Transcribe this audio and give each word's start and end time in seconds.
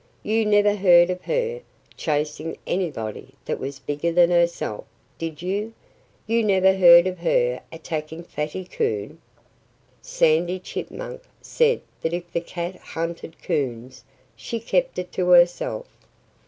"You 0.23 0.47
never 0.47 0.73
heard 0.73 1.11
of 1.11 1.25
her 1.25 1.61
chasing 1.95 2.57
anybody 2.65 3.35
that 3.45 3.59
was 3.59 3.77
bigger 3.77 4.11
than 4.11 4.31
herself, 4.31 4.85
did 5.19 5.43
you? 5.43 5.75
You 6.25 6.43
never 6.43 6.73
heard 6.75 7.05
of 7.05 7.19
her 7.19 7.61
attacking 7.71 8.23
Fatty 8.23 8.65
Coon!" 8.65 9.21
Sandy 10.01 10.57
Chipmunk 10.57 11.21
said 11.39 11.81
that 12.01 12.13
if 12.13 12.33
the 12.33 12.41
cat 12.41 12.77
hunted 12.77 13.43
coons, 13.43 14.03
she 14.35 14.59
kept 14.59 14.97
it 14.97 15.11
to 15.11 15.27
herself. 15.29 15.85